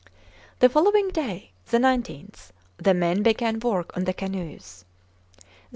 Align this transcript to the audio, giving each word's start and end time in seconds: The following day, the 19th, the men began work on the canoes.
The 0.61 0.67
following 0.69 1.09
day, 1.09 1.51
the 1.67 1.77
19th, 1.77 2.49
the 2.77 2.95
men 2.95 3.21
began 3.21 3.59
work 3.59 3.95
on 3.95 4.05
the 4.05 4.15
canoes. 4.15 4.83